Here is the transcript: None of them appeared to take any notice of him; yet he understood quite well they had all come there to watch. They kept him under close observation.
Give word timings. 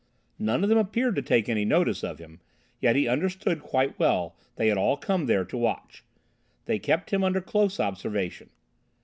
None 0.39 0.63
of 0.63 0.69
them 0.69 0.79
appeared 0.79 1.15
to 1.17 1.21
take 1.21 1.47
any 1.47 1.63
notice 1.63 2.03
of 2.03 2.17
him; 2.17 2.39
yet 2.79 2.95
he 2.95 3.07
understood 3.07 3.59
quite 3.61 3.99
well 3.99 4.35
they 4.55 4.69
had 4.69 4.77
all 4.79 4.97
come 4.97 5.27
there 5.27 5.45
to 5.45 5.55
watch. 5.59 6.03
They 6.65 6.79
kept 6.79 7.11
him 7.13 7.23
under 7.23 7.39
close 7.39 7.79
observation. 7.79 8.49